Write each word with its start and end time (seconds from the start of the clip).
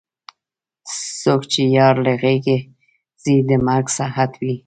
څوک 1.21 1.41
چې 1.51 1.61
یار 1.77 1.95
له 2.05 2.13
غېږې 2.21 2.57
ځي 3.21 3.35
د 3.49 3.51
مرګ 3.67 3.85
ساعت 3.97 4.31
وي. 4.41 4.55